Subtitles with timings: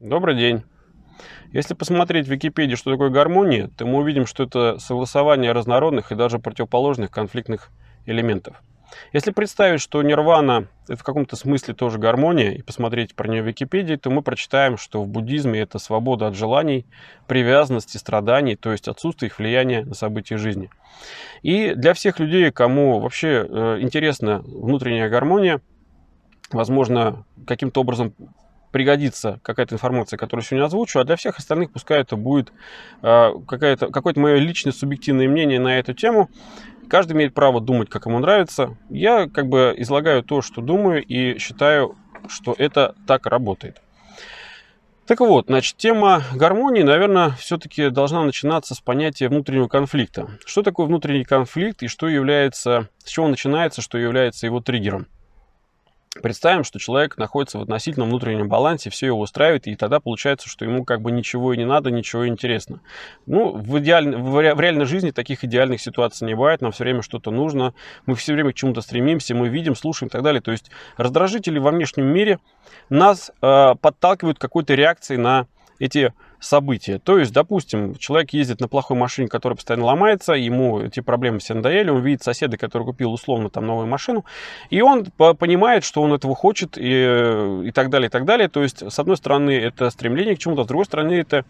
[0.00, 0.62] Добрый день.
[1.52, 6.14] Если посмотреть в Википедии, что такое гармония, то мы увидим, что это согласование разнородных и
[6.14, 7.70] даже противоположных конфликтных
[8.06, 8.62] элементов.
[9.12, 13.46] Если представить, что нирвана– это в каком-то смысле тоже гармония, и посмотреть про нее в
[13.46, 16.86] Википедии, то мы прочитаем, что в буддизме это свобода от желаний,
[17.26, 20.70] привязанности, страданий, то есть отсутствие их влияния на события жизни.
[21.42, 25.60] И для всех людей, кому вообще э, интересна внутренняя гармония,
[26.52, 28.14] возможно, каким-то образом
[28.70, 32.52] пригодится какая-то информация, которую сегодня озвучу, а для всех остальных пускай это будет
[33.02, 36.30] э, какое-то мое личное субъективное мнение на эту тему.
[36.88, 38.76] Каждый имеет право думать, как ему нравится.
[38.88, 41.96] Я как бы излагаю то, что думаю, и считаю,
[42.28, 43.82] что это так работает.
[45.06, 50.28] Так вот, значит, тема гармонии, наверное, все-таки должна начинаться с понятия внутреннего конфликта.
[50.44, 55.06] Что такое внутренний конфликт и что является, с чего начинается, что является его триггером?
[56.22, 60.64] Представим, что человек находится в относительном внутреннем балансе, все его устраивает, и тогда получается, что
[60.64, 62.80] ему как бы ничего и не надо, ничего и интересно.
[63.26, 64.16] Ну, в, идеаль...
[64.16, 67.74] в реальной жизни таких идеальных ситуаций не бывает, нам все время что-то нужно,
[68.06, 70.40] мы все время к чему-то стремимся, мы видим, слушаем и так далее.
[70.40, 72.38] То есть раздражители во внешнем мире
[72.88, 75.46] нас э, подталкивают к какой-то реакции на
[75.78, 76.98] эти события.
[76.98, 81.54] То есть, допустим, человек ездит на плохой машине, которая постоянно ломается, ему эти проблемы все
[81.54, 84.24] надоели, он видит соседа, который купил условно там новую машину,
[84.70, 88.48] и он понимает, что он этого хочет и, и так далее, и так далее.
[88.48, 91.44] То есть, с одной стороны, это стремление к чему-то, с другой стороны, это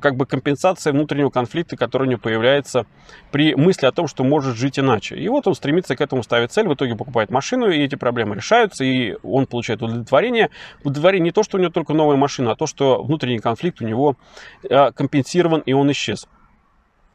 [0.00, 2.86] как бы компенсация внутреннего конфликта, который у него появляется
[3.30, 5.16] при мысли о том, что может жить иначе.
[5.16, 8.36] И вот он стремится к этому ставить цель, в итоге покупает машину, и эти проблемы
[8.36, 10.50] решаются, и он получает удовлетворение.
[10.84, 13.84] Удовлетворение не то, что у него только новая машина, а то, что внутренний конфликт у
[13.86, 14.21] него Э,
[14.68, 16.26] компенсирован и он исчез.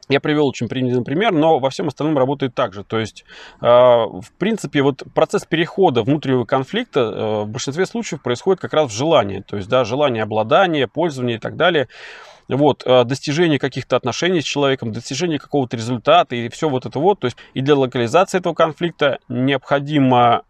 [0.08, 2.82] Я привел очень примитивный пример, но во всем остальном работает так же.
[2.82, 3.24] То есть,
[3.60, 8.90] э, в принципе, вот процесс перехода внутреннего конфликта э, в большинстве случаев происходит как раз
[8.90, 9.40] в желании.
[9.40, 11.88] То есть, да, желание обладания, пользования и так далее.
[12.48, 17.20] Вот, достижение каких-то отношений с человеком, достижение какого-то результата и все вот это вот.
[17.20, 20.44] То есть, и для локализации этого конфликта необходимо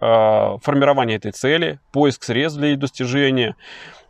[0.62, 3.56] формирование этой цели, поиск средств для ее достижения,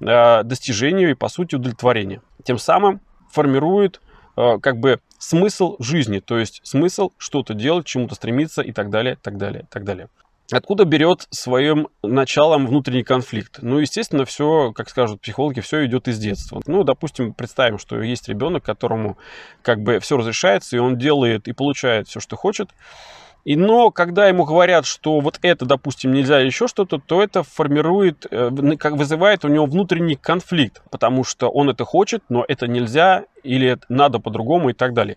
[0.00, 3.00] достижению и, по сути, удовлетворения тем самым
[3.30, 4.00] формирует
[4.36, 9.18] э, как бы смысл жизни, то есть смысл что-то делать, чему-то стремиться и так далее,
[9.20, 10.08] так далее, так далее.
[10.50, 13.58] Откуда берет своим началом внутренний конфликт?
[13.60, 16.62] Ну, естественно, все, как скажут психологи, все идет из детства.
[16.66, 19.18] Ну, допустим, представим, что есть ребенок, которому
[19.60, 22.70] как бы все разрешается, и он делает и получает все, что хочет.
[23.44, 28.26] И, но когда ему говорят, что вот это, допустим, нельзя еще что-то, то это формирует,
[28.30, 33.24] э, как вызывает у него внутренний конфликт, потому что он это хочет, но это нельзя,
[33.42, 35.16] или надо по-другому и так далее.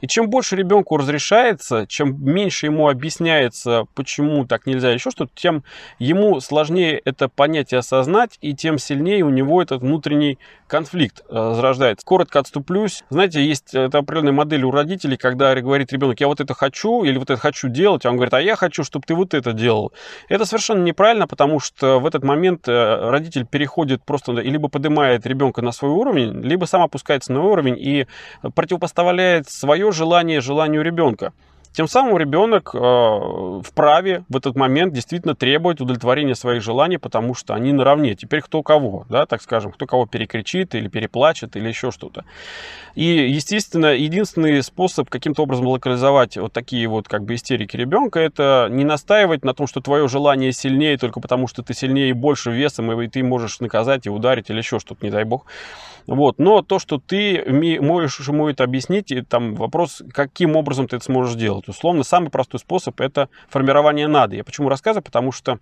[0.00, 5.64] И чем больше ребенку разрешается, чем меньше ему объясняется, почему так нельзя, еще что-то, тем
[5.98, 11.52] ему сложнее это понять и осознать, и тем сильнее у него этот внутренний конфликт э,
[11.54, 12.04] зарождается.
[12.04, 13.04] Коротко отступлюсь.
[13.10, 17.18] Знаете, есть это определенная модель у родителей, когда говорит ребенок, я вот это хочу, или
[17.18, 19.92] вот это хочу делать, а он говорит, а я хочу, чтобы ты вот это делал.
[20.28, 25.62] Это совершенно неправильно, потому что в этот момент э, родитель переходит просто, либо поднимает ребенка
[25.62, 28.06] на свой уровень, либо сам опускается на уровень, уровень и
[28.54, 31.32] противопоставляет свое желание желанию ребенка.
[31.76, 37.52] Тем самым ребенок э, вправе в этот момент действительно требовать удовлетворения своих желаний, потому что
[37.52, 38.14] они наравне.
[38.14, 42.24] Теперь кто кого, да, так скажем, кто кого перекричит или переплачет или еще что-то.
[42.94, 48.68] И, естественно, единственный способ каким-то образом локализовать вот такие вот как бы истерики ребенка, это
[48.70, 52.52] не настаивать на том, что твое желание сильнее только потому, что ты сильнее и больше
[52.52, 55.44] весом, и ты можешь наказать и ударить или еще что-то, не дай бог.
[56.06, 56.38] Вот.
[56.38, 57.44] Но то, что ты
[57.80, 61.65] можешь ему это объяснить, и там вопрос, каким образом ты это сможешь делать.
[61.68, 64.36] Условно, самый простой способ– это формирование нады.
[64.36, 65.02] Я почему рассказываю?
[65.04, 65.58] Потому что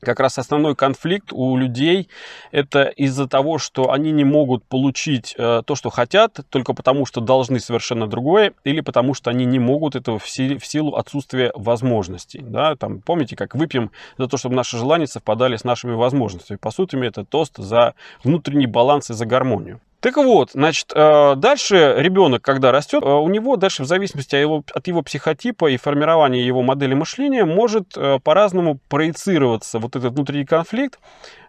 [0.00, 2.08] как раз основной конфликт у людей
[2.52, 7.20] это из-за того, что они не могут получить э, то, что хотят, только потому, что
[7.20, 11.52] должны совершенно другое, или потому, что они не могут этого в, си- в силу отсутствия
[11.54, 12.40] возможностей.
[12.42, 12.76] Да?
[12.76, 16.56] Там, помните, как выпьем за то, чтобы наши желания совпадали с нашими возможностями.
[16.56, 17.94] По сути, это тост за
[18.24, 19.80] внутренний баланс и за гармонию.
[20.00, 24.40] Так вот, значит, э, дальше ребенок, когда растет, э, у него дальше в зависимости от
[24.40, 30.14] его, от его психотипа и формирования его модели мышления может э, по-разному проецироваться вот этот
[30.14, 30.98] внутренний конфликт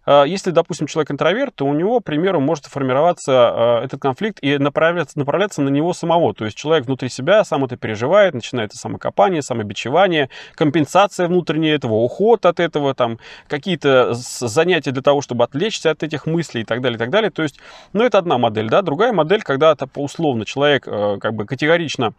[0.07, 4.57] если, допустим, человек интроверт, то у него, к примеру, может формироваться а, этот конфликт и
[4.57, 6.33] направляться, направляться на него самого.
[6.33, 12.45] То есть человек внутри себя сам это переживает, начинается самокопание, самобичевание, компенсация внутренняя этого, уход
[12.45, 16.95] от этого, там, какие-то занятия для того, чтобы отвлечься от этих мыслей и так далее,
[16.95, 17.29] и так далее.
[17.29, 17.59] То есть,
[17.93, 18.81] ну, это одна модель, да.
[18.81, 22.13] Другая модель, когда условно человек э, как бы категорично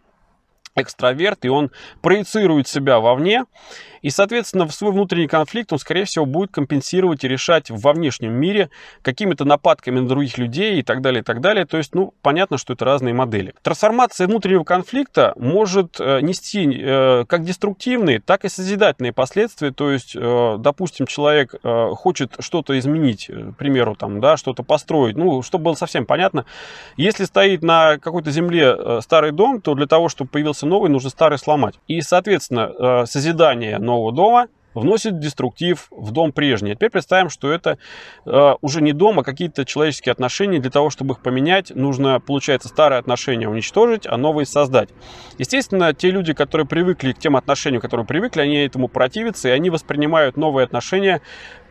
[0.75, 1.71] экстраверт, и он
[2.01, 3.45] проецирует себя вовне,
[4.03, 8.33] и, соответственно, в свой внутренний конфликт он, скорее всего, будет компенсировать и решать во внешнем
[8.33, 8.69] мире
[9.01, 11.65] какими-то нападками на других людей и так далее, и так далее.
[11.65, 13.53] То есть, ну, понятно, что это разные модели.
[13.61, 19.71] Трансформация внутреннего конфликта может э, нести э, как деструктивные, так и созидательные последствия.
[19.71, 25.41] То есть, э, допустим, человек хочет что-то изменить, к примеру, там, да, что-то построить, ну,
[25.43, 26.45] чтобы было совсем понятно.
[26.97, 31.37] Если стоит на какой-то земле старый дом, то для того, чтобы появился новый, нужно старый
[31.37, 31.75] сломать.
[31.87, 36.71] И, соответственно, э, созидание нового дома вносит деструктив в дом прежний.
[36.71, 37.77] А теперь представим, что это
[38.25, 40.59] э, уже не дом, а какие-то человеческие отношения.
[40.59, 44.89] Для того, чтобы их поменять, нужно, получается, старые отношения уничтожить, а новые создать.
[45.37, 49.69] Естественно, те люди, которые привыкли к тем отношениям, которые привыкли, они этому противятся, и они
[49.69, 51.21] воспринимают новые отношения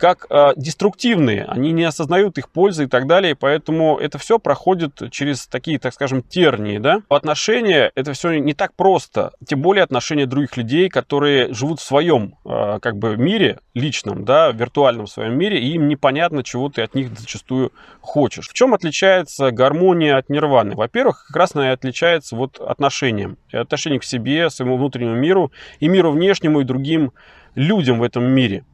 [0.03, 1.45] как э, деструктивные.
[1.45, 3.37] Они не осознают их пользы и так далее.
[3.37, 6.79] Поэтому это все проходит через такие, так скажем, тернии.
[6.79, 7.03] Да?
[7.09, 9.33] Отношения это все не так просто.
[9.47, 14.51] Тем более отношения других людей, которые живут в своем э, как бы мире личном, да,
[14.51, 18.49] виртуальном своем мире, и им непонятно, чего ты от них зачастую хочешь.
[18.49, 20.75] В чем отличается гармония от нирваны?
[20.75, 23.37] Во-первых, как раз она и отличается вот отношением.
[23.53, 27.13] Отношение к себе, своему внутреннему миру и миру внешнему и другим
[27.55, 28.65] людям в этом мире.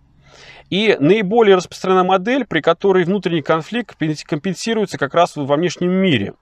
[0.71, 6.35] И наиболее распространенная модель, при которой внутренний конфликт компенсируется как раз во внешнем мире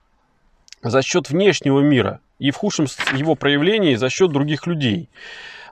[0.81, 5.09] за счет внешнего мира и в худшем его проявлении за счет других людей.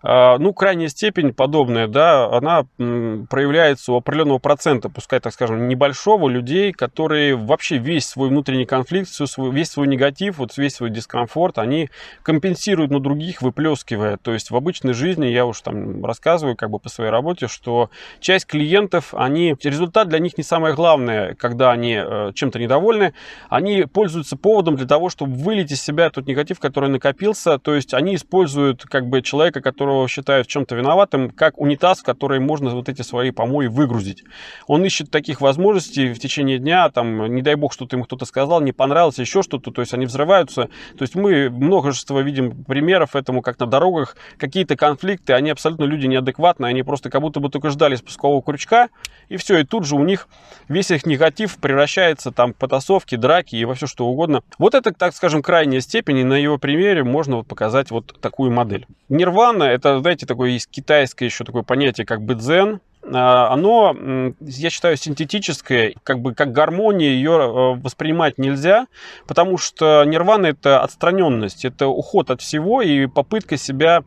[0.03, 6.29] А, ну, крайняя степень подобная, да, она проявляется у определенного процента, пускай, так скажем, небольшого,
[6.29, 11.57] людей, которые вообще весь свой внутренний конфликт, свой, весь свой негатив, вот весь свой дискомфорт,
[11.57, 11.89] они
[12.23, 14.17] компенсируют на других, выплескивая.
[14.17, 17.89] То есть в обычной жизни, я уж там рассказываю как бы по своей работе, что
[18.19, 23.13] часть клиентов, они, результат для них не самое главное, когда они э, чем-то недовольны,
[23.49, 27.93] они пользуются поводом для того, чтобы вылить из себя тот негатив, который накопился, то есть
[27.93, 32.39] они используют как бы человека, которого которого считают в чем-то виноватым, как унитаз, в который
[32.39, 34.23] можно вот эти свои помои выгрузить.
[34.67, 38.61] Он ищет таких возможностей в течение дня, там, не дай бог, что-то ему кто-то сказал,
[38.61, 40.69] не понравилось, еще что-то, то есть они взрываются.
[40.97, 46.07] То есть мы множество видим примеров этому, как на дорогах, какие-то конфликты, они абсолютно люди
[46.07, 48.89] неадекватные, они просто как будто бы только ждали спускового крючка,
[49.29, 50.27] и все, и тут же у них
[50.67, 54.41] весь их негатив превращается там в потасовки, драки и во все что угодно.
[54.57, 58.51] Вот это, так скажем, крайняя степень, и на его примере можно вот показать вот такую
[58.51, 58.85] модель.
[59.09, 62.79] Нирвана– это, знаете, такое есть китайское еще такое понятие, как бы дзен.
[63.13, 63.95] А, оно,
[64.41, 68.87] я считаю, синтетическое, как бы как гармония ее э, воспринимать нельзя,
[69.27, 74.03] потому что нирвана это отстраненность, это уход от всего и попытка себя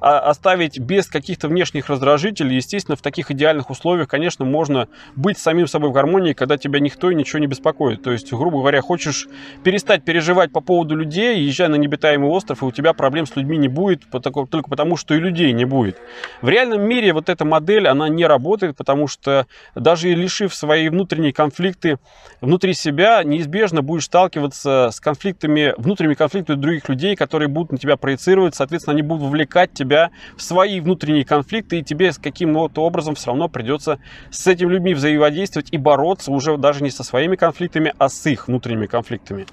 [0.00, 2.56] оставить без каких-то внешних раздражителей.
[2.56, 7.10] Естественно, в таких идеальных условиях, конечно, можно быть самим собой в гармонии, когда тебя никто
[7.10, 8.02] и ничего не беспокоит.
[8.02, 9.28] То есть, грубо говоря, хочешь
[9.62, 13.58] перестать переживать по поводу людей, езжай на необитаемый остров, и у тебя проблем с людьми
[13.58, 15.98] не будет, только потому, что и людей не будет.
[16.40, 21.32] В реальном мире вот эта модель, она не работает, потому что даже лишив свои внутренние
[21.32, 21.98] конфликты
[22.40, 27.96] внутри себя, неизбежно будешь сталкиваться с конфликтами, внутренними конфликтами других людей, которые будут на тебя
[27.96, 32.82] проецировать, соответственно, они будут вовлекать тебя тебя в свои внутренние конфликты, и тебе с каким-то
[32.82, 33.98] образом все равно придется
[34.30, 38.46] с этими людьми взаимодействовать и бороться уже даже не со своими конфликтами, а с их
[38.46, 39.46] внутренними конфликтами.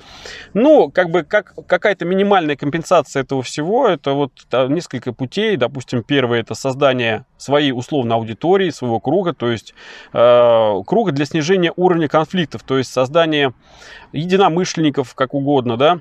[0.53, 4.31] Ну, как бы как, какая-то минимальная компенсация этого всего, это вот
[4.69, 5.57] несколько путей.
[5.57, 9.73] Допустим, первое это создание своей условно аудитории, своего круга, то есть
[10.13, 13.53] э, круга для снижения уровня конфликтов, то есть создание
[14.11, 15.99] единомышленников, как угодно, да,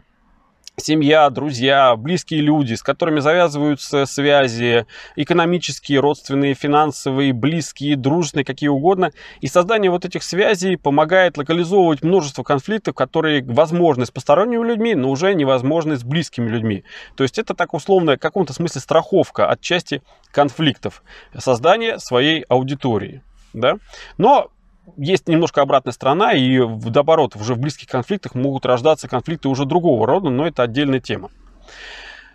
[0.76, 9.12] семья, друзья, близкие люди, с которыми завязываются связи, экономические, родственные, финансовые, близкие, дружные, какие угодно.
[9.40, 15.11] И создание вот этих связей помогает локализовывать множество конфликтов, которые возможны с посторонними людьми, но
[15.11, 16.85] уже невозможны с близкими людьми.
[17.16, 21.02] То есть это так условно, в каком-то смысле страховка от части конфликтов,
[21.37, 23.23] создание своей аудитории.
[23.52, 23.76] Да?
[24.18, 24.50] Но
[24.97, 30.07] есть немножко обратная сторона, и наоборот, уже в близких конфликтах могут рождаться конфликты уже другого
[30.07, 31.31] рода, но это отдельная тема.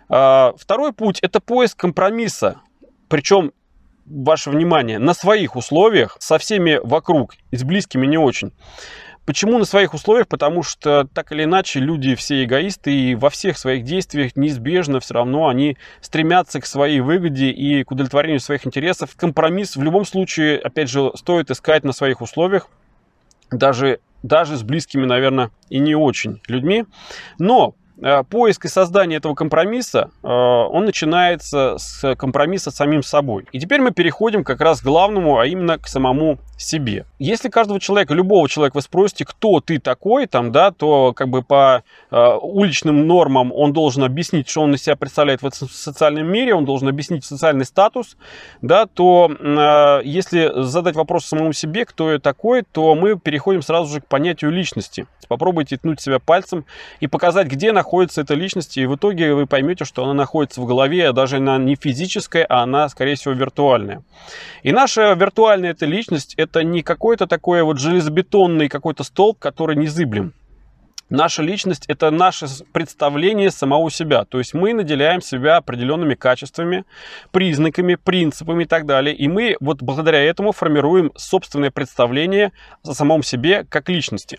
[0.08, 2.60] А, второй путь– это поиск компромисса,
[3.08, 3.52] причем,
[4.04, 8.52] ваше внимание, на своих условиях, со всеми вокруг, и с близкими не очень.
[9.24, 10.26] Почему на своих условиях?
[10.26, 15.14] Потому что так или иначе люди все эгоисты и во всех своих действиях неизбежно все
[15.14, 19.14] равно они стремятся к своей выгоде и к удовлетворению своих интересов.
[19.16, 22.68] Компромисс в любом случае, опять же, стоит искать на своих условиях,
[23.50, 26.84] даже, даже с близкими, наверное, и не очень людьми.
[27.38, 33.46] Но Э, поиск и создание этого компромисса, э, он начинается с компромисса с самим собой.
[33.52, 37.06] И теперь мы переходим как раз к главному, а именно к самому себе.
[37.18, 41.42] Если каждого человека, любого человека вы спросите, кто ты такой, там, да, то как бы
[41.42, 46.54] по э, уличным нормам он должен объяснить, что он из себя представляет в социальном мире,
[46.54, 48.16] он должен объяснить социальный статус,
[48.60, 53.92] да, то э, если задать вопрос самому себе, кто я такой, то мы переходим сразу
[53.92, 55.06] же к понятию личности.
[55.28, 56.64] Попробуйте ткнуть себя пальцем
[57.00, 60.66] и показать, где находится эта личность, и в итоге вы поймете, что она находится в
[60.66, 64.02] голове, а даже она не физическая, а она, скорее всего, виртуальная.
[64.62, 70.34] И наша виртуальная эта личность, это не какой-то такой вот железобетонный какой-то столб, который незыблем.
[71.12, 74.24] Наша личность– это наше представление самого себя.
[74.24, 76.86] То есть мы наделяем себя определенными качествами,
[77.32, 79.14] признаками, принципами и так далее.
[79.14, 82.52] И мы вот благодаря этому формируем собственное представление
[82.82, 84.38] о самом себе как личности.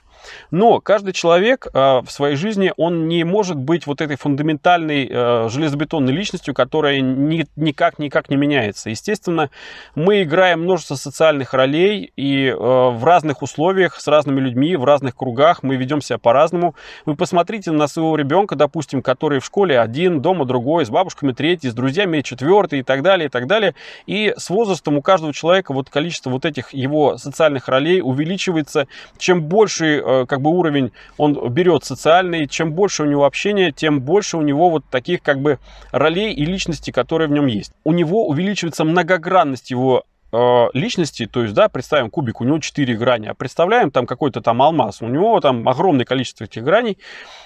[0.49, 5.49] Но каждый человек э, в своей жизни, он не может быть вот этой фундаментальной э,
[5.49, 8.89] железобетонной личностью, которая ни, никак, никак не меняется.
[8.89, 9.51] Естественно,
[9.93, 15.15] мы играем множество социальных ролей и э, в разных условиях, с разными людьми, в разных
[15.15, 16.75] кругах мы ведем себя по-разному по-разному.
[17.05, 21.69] Вы посмотрите на своего ребенка, допустим, который в школе один, дома другой, с бабушками третий,
[21.69, 23.75] с друзьями четвертый и так далее, и так далее.
[24.05, 28.87] И с возрастом у каждого человека вот количество вот этих его социальных ролей увеличивается.
[29.17, 34.01] Чем больше э, как бы уровень он берет социальный, чем больше у него общения, тем
[34.01, 35.59] больше у него вот таких как бы
[35.91, 37.73] ролей и личностей, которые в нем есть.
[37.83, 40.03] У него увеличивается многогранность его
[40.35, 44.41] Э, личности, то есть, да, представим кубик, у него 4 грани, а представляем там какой-то
[44.41, 46.97] там алмаз, у него там огромное количество этих граней.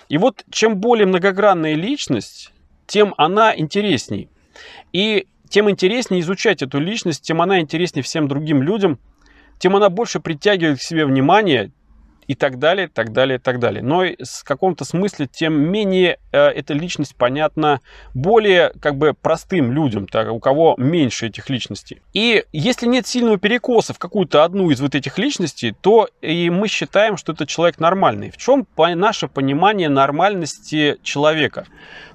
[0.08, 2.54] И вот чем более многогранная личность,
[2.86, 4.30] тем она интересней.
[4.94, 9.00] И тем интереснее изучать эту личность, тем она интереснее всем другим людям,
[9.60, 11.72] тем она больше притягивает к себе внимание,
[12.28, 13.82] и так далее, так далее, так далее.
[13.82, 17.82] Но в каком-то смысле тем менее э, эта личность понятна
[18.14, 22.02] более как бы простым людям, так, у кого меньше этих личностей.
[22.14, 26.68] И если нет сильного перекоса в какую-то одну из вот этих личностей, то и мы
[26.68, 28.30] считаем, что это человек нормальный.
[28.32, 31.66] В чем наше понимание нормальности человека?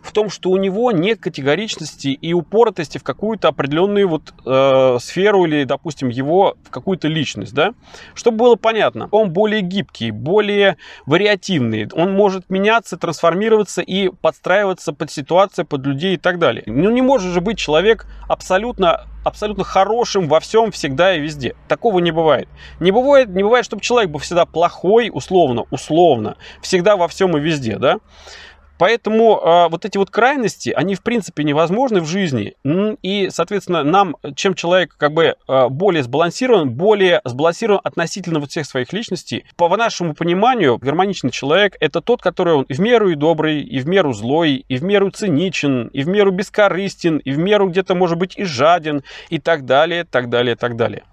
[0.02, 5.44] В том, что у него нет категоричности и упоротости в какую-то определенную вот э, сферу
[5.44, 7.72] или, допустим, его в какую-то личность, да?
[8.14, 11.88] Чтобы было понятно, он более гибкий, гибкий, более вариативный.
[11.92, 16.64] Он может меняться, трансформироваться и подстраиваться под ситуацию, под людей и так далее.
[16.66, 21.54] Ну не может же быть человек абсолютно абсолютно хорошим во всем, всегда и везде.
[21.68, 22.48] Такого не бывает.
[22.80, 27.40] Не бывает, не бывает, чтобы человек был всегда плохой, условно, условно, всегда во всем и
[27.40, 27.98] везде, да.
[28.78, 32.54] Поэтому э, вот эти вот крайности, они в принципе невозможны в жизни.
[33.02, 38.66] И, соответственно, нам, чем человек как бы э, более сбалансирован, более сбалансирован относительно вот всех
[38.66, 43.62] своих личностей, по нашему пониманию, гармоничный человек это тот, который он в меру и добрый,
[43.62, 47.68] и в меру злой, и в меру циничен, и в меру бескорыстен, и в меру
[47.68, 51.04] где-то может быть и жаден, и так далее, так далее, так далее.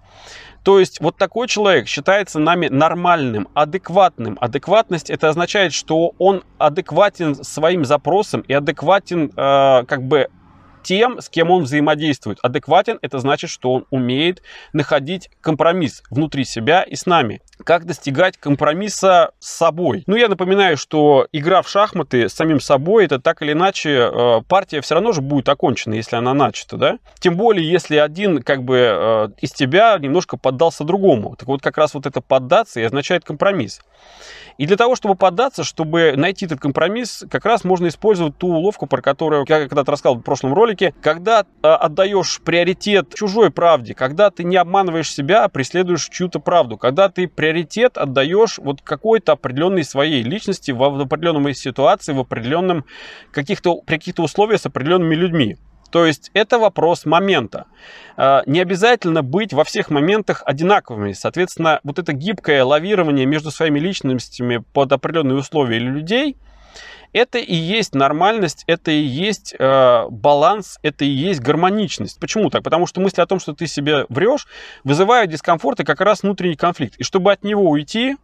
[0.62, 4.36] То есть вот такой человек считается нами нормальным, адекватным.
[4.40, 10.28] Адекватность это означает, что он адекватен своим запросам и адекватен э, как бы
[10.82, 12.38] тем, с кем он взаимодействует.
[12.42, 17.40] Адекватен– это значит, что он умеет находить компромисс внутри себя и с нами.
[17.64, 20.02] Как достигать компромисса с собой?
[20.06, 24.40] Ну, я напоминаю, что игра в шахматы с самим собой, это так или иначе э,
[24.48, 26.98] партия все равно же будет окончена, если она начата, да?
[27.18, 31.36] Тем более, если один как бы э, из тебя немножко поддался другому.
[31.36, 33.80] Так вот, как раз вот это поддаться и означает компромисс.
[34.60, 38.86] И для того, чтобы поддаться, чтобы найти этот компромисс, как раз можно использовать ту уловку,
[38.86, 40.69] про которую я когда-то рассказал в прошлом ролике,
[41.00, 46.76] когда э, отдаешь приоритет чужой правде, когда ты не обманываешь себя, а преследуешь чью-то правду,
[46.76, 52.84] когда ты приоритет отдаешь вот какой-то определенной своей личности в определенной ситуации, в определенном
[53.32, 55.56] каких-то, каких-то условиях с определенными людьми.
[55.90, 57.66] То есть это вопрос момента.
[58.16, 61.12] А, не обязательно быть во всех моментах одинаковыми.
[61.12, 66.36] Соответственно, вот это гибкое лавирование между своими личностями под определенные условия или людей,
[67.12, 72.20] это и есть нормальность, это и есть э, баланс, это и есть гармоничность.
[72.20, 72.62] Почему так?
[72.62, 74.46] Потому что мысли о том, что ты себе врешь,
[74.84, 76.96] вызывают дискомфорт и как раз внутренний конфликт.
[76.98, 78.16] И чтобы от него уйти,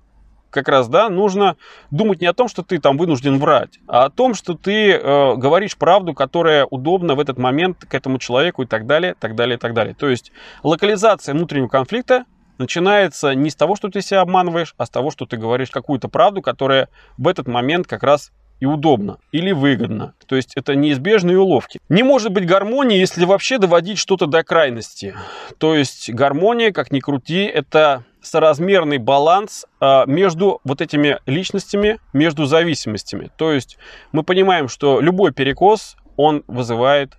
[0.51, 1.57] как раз, да, нужно
[1.91, 5.35] думать не о том, что ты там вынужден врать, а о том, что ты э,
[5.37, 9.59] говоришь правду, которая удобна в этот момент к этому человеку и так далее, так далее,
[9.59, 9.95] так далее.
[9.95, 12.25] То есть локализация внутреннего конфликта
[12.59, 16.09] начинается не с того, что ты себя обманываешь, а с того, что ты говоришь какую-то
[16.09, 16.89] правду, которая
[17.19, 20.15] в этот момент как раз и удобно или выгодно.
[20.27, 21.81] То есть это неизбежные уловки.
[21.89, 25.15] Не может быть гармонии, если вообще доводить что-то до крайности.
[25.59, 32.47] То есть гармония, как ни крути, это соразмерный баланс а, между вот этими личностями, между
[32.47, 33.31] зависимостями.
[33.37, 33.79] То есть
[34.13, 37.17] мы понимаем, что любой перекос, он вызывает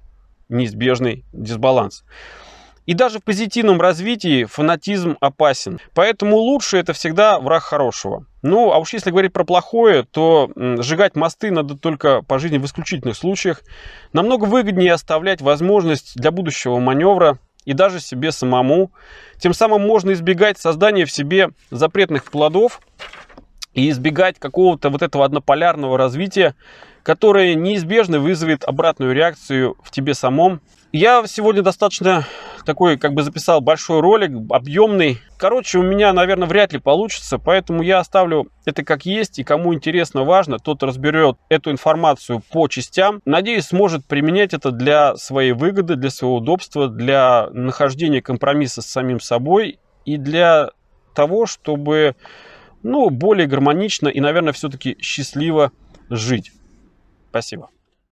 [0.49, 2.03] неизбежный дисбаланс.
[2.85, 5.79] И даже в позитивном развитии фанатизм опасен.
[5.93, 8.25] Поэтому лучше это всегда враг хорошего.
[8.47, 12.65] Ну, а уж если говорить про плохое, то сжигать мосты надо только по жизни в
[12.65, 13.61] исключительных случаях.
[14.13, 18.91] Намного выгоднее оставлять возможность для будущего маневра и даже себе самому.
[19.37, 22.79] Тем самым можно избегать создания в себе запретных плодов
[23.77, 26.55] и избегать какого-то вот этого однополярного развития,
[27.03, 30.61] которое неизбежно вызовет обратную реакцию в тебе самом.
[30.91, 32.25] Я сегодня достаточно
[32.65, 35.19] такой, как бы записал большой ролик, объемный.
[35.37, 39.37] Короче, у меня, наверное, вряд ли получится, поэтому я оставлю это как есть.
[39.37, 43.21] И кому интересно, важно, тот разберет эту информацию по частям.
[43.25, 49.19] Надеюсь, сможет применять это для своей выгоды, для своего удобства, для нахождения компромисса с самим
[49.19, 50.71] собой и для
[51.13, 52.15] того, чтобы
[52.83, 55.71] ну, более гармонично и, наверное, все-таки счастливо
[56.09, 56.51] жить.
[57.29, 57.69] Спасибо.